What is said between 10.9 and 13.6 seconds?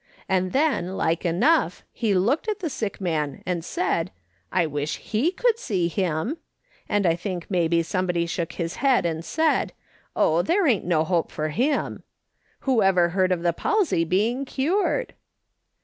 hope for him I Whoever heard of the